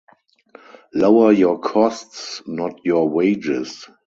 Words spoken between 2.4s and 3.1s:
not your